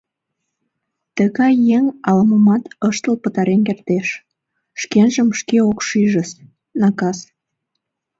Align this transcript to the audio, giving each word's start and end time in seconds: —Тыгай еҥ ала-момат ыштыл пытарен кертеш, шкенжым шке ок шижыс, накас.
—Тыгай 1.15 1.53
еҥ 1.77 1.85
ала-момат 2.09 2.63
ыштыл 2.89 3.15
пытарен 3.23 3.61
кертеш, 3.67 4.07
шкенжым 4.81 5.29
шке 5.39 5.57
ок 5.69 5.79
шижыс, 5.87 6.31
накас. 6.79 7.19